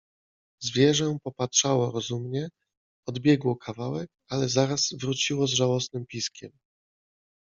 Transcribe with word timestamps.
Zwierzę 0.61 1.17
popatrzało 1.23 1.91
rozumnie, 1.91 2.49
odbiegło 3.07 3.55
kawałek, 3.55 4.09
ale 4.29 4.49
zaraz 4.49 4.93
wróciło 4.99 5.47
z 5.47 5.51
żałosnym 5.51 6.05
piskiem. 6.05 6.51